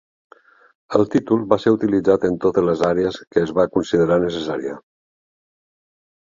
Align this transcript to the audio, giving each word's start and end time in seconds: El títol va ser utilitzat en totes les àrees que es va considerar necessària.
El 0.99 1.03
títol 1.15 1.43
va 1.51 1.59
ser 1.65 1.73
utilitzat 1.75 2.25
en 2.31 2.39
totes 2.47 2.67
les 2.71 2.83
àrees 2.89 3.21
que 3.29 3.45
es 3.45 3.55
va 3.61 3.69
considerar 3.79 4.21
necessària. 4.27 4.77